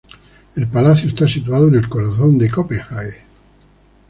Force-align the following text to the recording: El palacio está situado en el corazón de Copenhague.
El 0.55 0.67
palacio 0.67 1.09
está 1.09 1.27
situado 1.27 1.67
en 1.67 1.75
el 1.75 1.87
corazón 1.87 2.39
de 2.39 2.49
Copenhague. 2.49 3.21